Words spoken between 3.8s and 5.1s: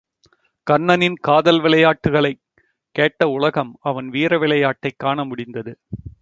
அவன் வீர விளையாட்டைக்